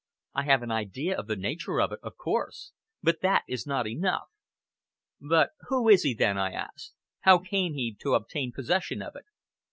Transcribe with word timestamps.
I 0.33 0.45
have 0.45 0.63
an 0.63 0.71
idea 0.71 1.15
of 1.15 1.27
the 1.27 1.35
nature 1.35 1.79
of 1.79 1.91
it, 1.91 1.99
of 2.01 2.17
course. 2.17 2.71
But 3.03 3.21
that 3.21 3.43
is 3.47 3.67
not 3.67 3.85
enough." 3.85 4.29
"But 5.19 5.51
who 5.69 5.89
is 5.89 6.01
he 6.01 6.15
then?" 6.15 6.39
I 6.39 6.53
asked. 6.53 6.93
"How 7.19 7.37
came 7.37 7.75
he 7.75 7.95
to 8.01 8.15
obtain 8.15 8.51
possession 8.51 9.03
of 9.03 9.15
it?" 9.15 9.25